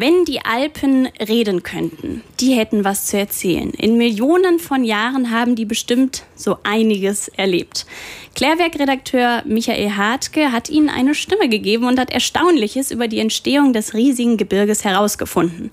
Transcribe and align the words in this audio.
Wenn 0.00 0.24
die 0.24 0.44
Alpen 0.44 1.08
reden 1.18 1.64
könnten, 1.64 2.22
die 2.38 2.52
hätten 2.52 2.84
was 2.84 3.06
zu 3.06 3.18
erzählen. 3.18 3.70
In 3.70 3.98
Millionen 3.98 4.60
von 4.60 4.84
Jahren 4.84 5.32
haben 5.32 5.56
die 5.56 5.64
bestimmt 5.64 6.22
so 6.36 6.58
einiges 6.62 7.26
erlebt. 7.26 7.84
Klärwerk-Redakteur 8.36 9.42
Michael 9.44 9.96
Hartke 9.96 10.52
hat 10.52 10.70
ihnen 10.70 10.88
eine 10.88 11.16
Stimme 11.16 11.48
gegeben 11.48 11.82
und 11.82 11.98
hat 11.98 12.12
Erstaunliches 12.12 12.92
über 12.92 13.08
die 13.08 13.18
Entstehung 13.18 13.72
des 13.72 13.92
riesigen 13.92 14.36
Gebirges 14.36 14.84
herausgefunden. 14.84 15.72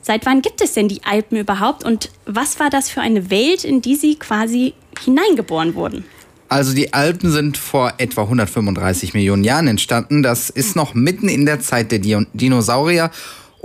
Seit 0.00 0.24
wann 0.24 0.40
gibt 0.40 0.62
es 0.62 0.72
denn 0.72 0.88
die 0.88 1.04
Alpen 1.04 1.36
überhaupt 1.36 1.84
und 1.84 2.10
was 2.24 2.58
war 2.60 2.70
das 2.70 2.88
für 2.88 3.02
eine 3.02 3.28
Welt, 3.30 3.64
in 3.64 3.82
die 3.82 3.96
sie 3.96 4.14
quasi 4.14 4.72
hineingeboren 5.04 5.74
wurden? 5.74 6.06
Also 6.48 6.72
die 6.72 6.94
Alpen 6.94 7.30
sind 7.30 7.58
vor 7.58 7.92
etwa 7.98 8.22
135 8.22 9.12
Millionen 9.12 9.44
Jahren 9.44 9.68
entstanden. 9.68 10.22
Das 10.22 10.48
ist 10.48 10.74
noch 10.74 10.94
mitten 10.94 11.28
in 11.28 11.44
der 11.44 11.60
Zeit 11.60 11.92
der 11.92 11.98
Dinosaurier 11.98 13.10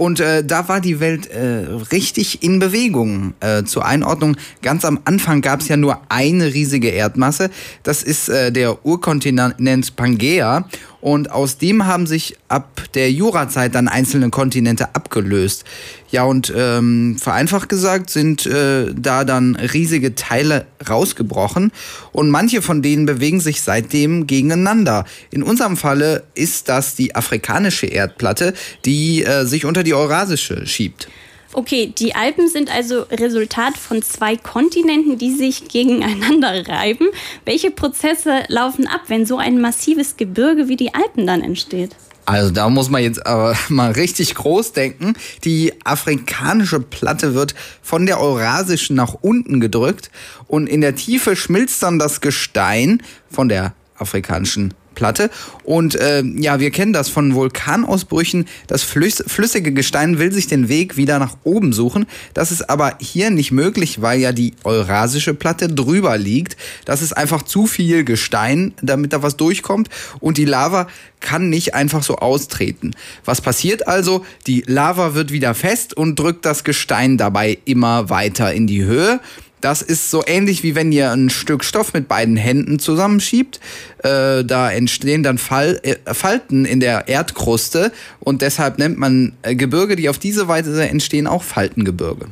und 0.04 0.20
äh, 0.20 0.44
da 0.44 0.68
war 0.68 0.82
die 0.82 1.00
Welt 1.00 1.28
äh, 1.28 1.66
richtig 1.94 2.44
in 2.44 2.60
Bewegung. 2.60 3.36
Äh, 3.40 3.64
zur 3.64 3.86
Einordnung, 3.86 4.36
ganz 4.62 4.84
am 4.84 5.00
Anfang 5.06 5.40
gab 5.40 5.62
es 5.62 5.70
ja 5.70 5.78
nur 5.78 6.02
eine 6.10 6.54
riesige 6.54 6.90
Erdmasse. 6.90 7.50
Das 7.84 8.04
ist 8.04 8.28
äh, 8.28 8.52
der 8.52 8.86
Urkontinent 8.86 9.96
Pangea. 9.96 10.68
Und 11.04 11.32
aus 11.32 11.58
dem 11.58 11.86
haben 11.86 12.08
sich 12.08 12.38
ab 12.48 12.82
der 12.94 13.12
Jurazeit 13.12 13.76
dann 13.76 13.90
einzelne 13.90 14.30
Kontinente 14.30 14.96
abgelöst. 14.96 15.66
Ja, 16.12 16.24
und 16.24 16.54
ähm, 16.56 17.18
vereinfacht 17.20 17.68
gesagt 17.68 18.10
sind 18.10 18.46
äh, 18.46 18.86
da 18.96 19.26
dann 19.26 19.58
riesige 19.58 20.16
Teile 20.16 20.66
rausgebrochen 20.88 21.74
und 22.14 22.30
manche 22.30 22.62
von 22.62 22.82
denen 22.82 23.06
bewegen 23.06 23.42
sich 23.42 23.64
seitdem 23.64 24.28
gegeneinander. 24.28 25.04
In 25.30 25.44
unserem 25.44 25.76
Falle 25.76 26.24
ist 26.36 26.70
das 26.70 26.96
die 26.96 27.16
afrikanische 27.16 27.88
Erdplatte, 27.88 28.54
die 28.86 29.26
äh, 29.26 29.44
sich 29.44 29.66
unter 29.66 29.84
die 29.84 29.94
eurasische 29.94 30.66
schiebt. 30.66 31.10
Okay, 31.54 31.94
die 31.98 32.16
Alpen 32.16 32.50
sind 32.50 32.74
also 32.74 33.02
Resultat 33.04 33.78
von 33.78 34.02
zwei 34.02 34.36
Kontinenten, 34.36 35.18
die 35.18 35.32
sich 35.32 35.68
gegeneinander 35.68 36.68
reiben. 36.68 37.08
Welche 37.46 37.72
Prozesse 37.72 38.44
laufen 38.48 38.88
ab, 38.88 39.02
wenn 39.08 39.26
so 39.26 39.38
ein 39.38 39.62
massives 39.62 40.18
Gebirge 40.18 40.68
wie 40.68 40.76
die 40.76 40.94
Alpen 40.94 41.28
dann 41.28 41.42
entsteht? 41.42 41.96
Also 42.26 42.52
da 42.52 42.70
muss 42.70 42.90
man 42.90 43.04
jetzt 43.04 43.26
aber 43.26 43.56
mal 43.70 43.92
richtig 43.92 44.36
groß 44.36 44.74
denken. 44.74 45.14
Die 45.44 45.74
afrikanische 45.84 46.80
Platte 46.80 47.36
wird 47.36 47.54
von 47.82 48.06
der 48.06 48.20
eurasischen 48.20 48.96
nach 48.96 49.16
unten 49.22 49.60
gedrückt 49.60 50.10
und 50.48 50.68
in 50.68 50.82
der 50.82 50.96
Tiefe 50.96 51.36
schmilzt 51.36 51.84
dann 51.84 52.00
das 52.00 52.22
Gestein 52.22 53.04
von 53.30 53.50
der 53.50 53.74
afrikanischen 53.98 54.74
Platte. 54.96 55.30
Und 55.64 55.96
äh, 55.96 56.24
ja, 56.24 56.60
wir 56.60 56.72
kennen 56.72 56.94
das 56.94 57.10
von 57.10 57.36
Vulkanausbrüchen. 57.36 58.46
Das 58.68 58.84
flüss 58.84 59.24
flüssige 59.28 59.72
Gestein 59.74 60.20
will 60.20 60.32
sich 60.32 60.48
den 60.48 60.70
Weg 60.70 60.98
wieder 60.98 61.20
nach 61.20 61.38
oben 61.44 61.74
suchen. 61.74 62.06
Das 62.34 62.52
ist 62.52 62.70
aber 62.70 62.96
hier 63.00 63.30
nicht 63.30 63.52
möglich, 63.52 64.02
weil 64.02 64.20
ja 64.20 64.32
die 64.32 64.54
Eurasische 64.64 65.34
Platte 65.34 65.68
drüber 65.68 66.18
liegt. 66.18 66.58
Das 66.86 67.02
ist 67.02 67.14
einfach 67.14 67.44
zu 67.44 67.68
viel 67.68 68.04
Gestein, 68.04 68.74
damit 68.82 69.14
da 69.14 69.24
was 69.24 69.38
durchkommt. 69.38 69.90
Und 70.20 70.38
die 70.38 70.46
Lava 70.46 70.88
kann 71.20 71.50
nicht 71.50 71.74
einfach 71.74 72.04
so 72.04 72.18
austreten. 72.18 72.92
Was 73.26 73.42
passiert 73.42 73.88
also? 73.88 74.26
Die 74.46 74.64
Lava 74.68 75.16
wird 75.16 75.32
wieder 75.32 75.56
fest 75.56 75.96
und 75.96 76.20
drückt 76.20 76.46
das 76.46 76.64
Gestein 76.64 77.18
dabei 77.18 77.58
immer 77.66 78.10
weiter 78.10 78.54
in 78.54 78.68
die 78.68 78.84
Höhe. 78.84 79.20
Das 79.64 79.82
ist 79.82 80.12
so 80.12 80.24
ähnlich 80.28 80.62
wie 80.64 80.76
wenn 80.76 80.92
ihr 80.92 81.10
ein 81.12 81.30
Stück 81.30 81.64
Stoff 81.64 81.94
mit 81.94 82.10
beiden 82.10 82.36
Händen 82.36 82.80
zusammenschiebt. 82.80 83.62
Äh, 84.00 84.44
da 84.44 84.70
entstehen 84.70 85.24
dann 85.24 85.38
Fall, 85.38 85.80
äh, 85.84 85.96
Falten 86.14 86.66
in 86.66 86.82
der 86.82 87.08
Erdkruste 87.08 87.94
und 88.20 88.42
deshalb 88.42 88.78
nennt 88.78 88.98
man 88.98 89.32
äh, 89.42 89.56
Gebirge, 89.56 89.96
die 89.96 90.10
auf 90.10 90.18
diese 90.18 90.50
Weise 90.50 90.86
entstehen, 90.86 91.28
auch 91.28 91.44
Faltengebirge. 91.44 92.26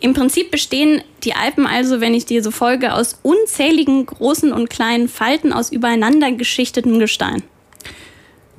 Im 0.00 0.12
Prinzip 0.12 0.50
bestehen 0.50 1.00
die 1.24 1.32
Alpen 1.32 1.66
also, 1.66 2.02
wenn 2.02 2.12
ich 2.12 2.26
dir 2.26 2.42
so 2.42 2.50
folge, 2.50 2.92
aus 2.92 3.20
unzähligen 3.22 4.04
großen 4.04 4.52
und 4.52 4.68
kleinen 4.68 5.08
Falten 5.08 5.54
aus 5.54 5.72
übereinander 5.72 6.30
geschichtetem 6.32 6.98
Gestein. 6.98 7.42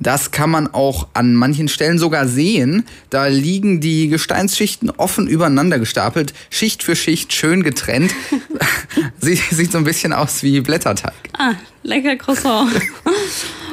Das 0.00 0.30
kann 0.30 0.50
man 0.50 0.72
auch 0.72 1.08
an 1.14 1.34
manchen 1.34 1.68
Stellen 1.68 1.98
sogar 1.98 2.28
sehen. 2.28 2.84
Da 3.10 3.26
liegen 3.26 3.80
die 3.80 4.08
Gesteinsschichten 4.08 4.90
offen 4.90 5.26
übereinander 5.26 5.78
gestapelt, 5.78 6.34
Schicht 6.50 6.82
für 6.82 6.94
Schicht 6.94 7.32
schön 7.32 7.62
getrennt. 7.62 8.14
sieht, 9.20 9.42
sieht 9.50 9.72
so 9.72 9.78
ein 9.78 9.84
bisschen 9.84 10.12
aus 10.12 10.42
wie 10.42 10.60
Blätterteig. 10.60 11.14
Ah, 11.36 11.54
lecker 11.82 12.16
Croissant. 12.16 12.70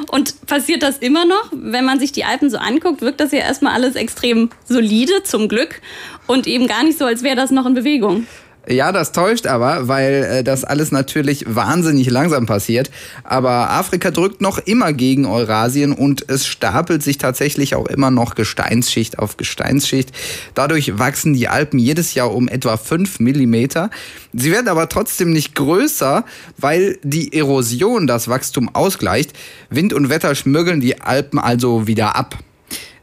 Und 0.08 0.46
passiert 0.46 0.82
das 0.82 0.98
immer 0.98 1.24
noch? 1.24 1.52
Wenn 1.52 1.84
man 1.84 1.98
sich 1.98 2.12
die 2.12 2.24
Alpen 2.24 2.50
so 2.50 2.58
anguckt, 2.58 3.00
wirkt 3.00 3.20
das 3.20 3.32
ja 3.32 3.40
erstmal 3.40 3.74
alles 3.74 3.96
extrem 3.96 4.50
solide, 4.64 5.22
zum 5.24 5.48
Glück. 5.48 5.80
Und 6.26 6.46
eben 6.46 6.66
gar 6.66 6.84
nicht 6.84 6.98
so, 6.98 7.04
als 7.04 7.22
wäre 7.22 7.36
das 7.36 7.50
noch 7.50 7.66
in 7.66 7.74
Bewegung. 7.74 8.26
Ja, 8.68 8.90
das 8.90 9.12
täuscht 9.12 9.46
aber, 9.46 9.86
weil 9.86 10.24
äh, 10.24 10.44
das 10.44 10.64
alles 10.64 10.90
natürlich 10.90 11.44
wahnsinnig 11.46 12.10
langsam 12.10 12.46
passiert. 12.46 12.90
Aber 13.22 13.70
Afrika 13.70 14.10
drückt 14.10 14.40
noch 14.40 14.58
immer 14.58 14.92
gegen 14.92 15.24
Eurasien 15.24 15.92
und 15.92 16.28
es 16.28 16.46
stapelt 16.46 17.02
sich 17.02 17.18
tatsächlich 17.18 17.76
auch 17.76 17.86
immer 17.86 18.10
noch 18.10 18.34
Gesteinsschicht 18.34 19.20
auf 19.20 19.36
Gesteinsschicht. 19.36 20.10
Dadurch 20.54 20.98
wachsen 20.98 21.32
die 21.32 21.46
Alpen 21.46 21.78
jedes 21.78 22.14
Jahr 22.14 22.34
um 22.34 22.48
etwa 22.48 22.76
5 22.76 23.20
Millimeter. 23.20 23.88
Sie 24.32 24.50
werden 24.50 24.68
aber 24.68 24.88
trotzdem 24.88 25.32
nicht 25.32 25.54
größer, 25.54 26.24
weil 26.58 26.98
die 27.04 27.32
Erosion 27.34 28.08
das 28.08 28.26
Wachstum 28.26 28.74
ausgleicht. 28.74 29.32
Wind 29.70 29.92
und 29.92 30.08
Wetter 30.08 30.34
schmürgeln 30.34 30.80
die 30.80 31.00
Alpen 31.00 31.38
also 31.38 31.86
wieder 31.86 32.16
ab. 32.16 32.36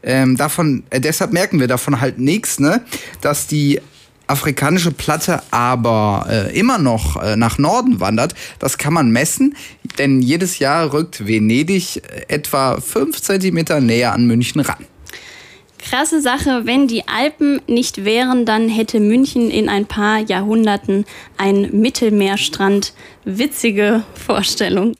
Ähm, 0.02 0.36
davon, 0.36 0.82
äh, 0.90 1.00
deshalb 1.00 1.32
merken 1.32 1.58
wir 1.58 1.68
davon 1.68 2.02
halt 2.02 2.18
nichts, 2.18 2.60
ne? 2.60 2.82
dass 3.22 3.46
die 3.46 3.80
afrikanische 4.26 4.90
Platte 4.90 5.42
aber 5.50 6.26
äh, 6.28 6.58
immer 6.58 6.78
noch 6.78 7.22
äh, 7.22 7.36
nach 7.36 7.58
Norden 7.58 8.00
wandert, 8.00 8.34
das 8.58 8.78
kann 8.78 8.92
man 8.92 9.10
messen, 9.10 9.56
denn 9.98 10.22
jedes 10.22 10.58
Jahr 10.58 10.92
rückt 10.92 11.26
Venedig 11.26 11.96
äh, 11.96 12.24
etwa 12.28 12.80
5 12.80 13.20
cm 13.20 13.64
näher 13.84 14.12
an 14.12 14.26
München 14.26 14.60
ran. 14.60 14.86
Krasse 15.78 16.22
Sache, 16.22 16.62
wenn 16.64 16.88
die 16.88 17.06
Alpen 17.08 17.60
nicht 17.66 18.06
wären, 18.06 18.46
dann 18.46 18.70
hätte 18.70 19.00
München 19.00 19.50
in 19.50 19.68
ein 19.68 19.84
paar 19.84 20.18
Jahrhunderten 20.18 21.04
einen 21.36 21.78
Mittelmeerstrand. 21.78 22.94
Witzige 23.26 24.02
Vorstellung. 24.14 24.92